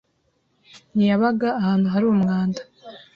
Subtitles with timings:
[0.95, 2.61] Ntiyabaga ahantu hari umwanda.